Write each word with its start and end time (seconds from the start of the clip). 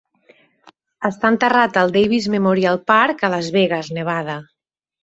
Està 1.09 1.31
enterrat 1.35 1.77
al 1.83 1.93
Davis 1.99 2.31
Memorial 2.37 2.83
Park 2.95 3.23
a 3.23 3.33
Las 3.37 3.53
Vegas, 3.61 3.95
Nevada. 4.01 4.43